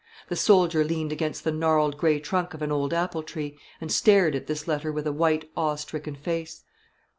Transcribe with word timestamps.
The 0.29 0.35
soldier 0.35 0.83
leaned 0.83 1.11
against 1.11 1.43
the 1.43 1.51
gnarled 1.51 1.95
grey 1.95 2.19
trunk 2.19 2.55
of 2.55 2.63
an 2.63 2.71
old 2.71 2.91
apple 2.91 3.21
tree, 3.21 3.59
and 3.79 3.91
stared 3.91 4.33
at 4.33 4.47
this 4.47 4.67
letter 4.67 4.91
with 4.91 5.05
a 5.05 5.13
white 5.13 5.51
awe 5.55 5.75
stricken 5.75 6.15
face. 6.15 6.63